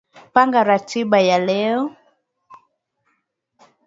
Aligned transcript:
Panga 0.33 0.61
ratiba 0.69 1.19
ya 1.29 1.37
leo. 1.47 1.83